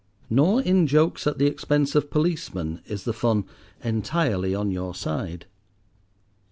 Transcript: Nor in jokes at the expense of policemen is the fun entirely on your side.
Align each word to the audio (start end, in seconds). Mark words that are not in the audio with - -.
Nor 0.31 0.63
in 0.63 0.87
jokes 0.87 1.27
at 1.27 1.37
the 1.37 1.45
expense 1.45 1.93
of 1.93 2.09
policemen 2.09 2.81
is 2.87 3.03
the 3.03 3.13
fun 3.13 3.45
entirely 3.83 4.55
on 4.55 4.71
your 4.71 4.95
side. 4.95 5.45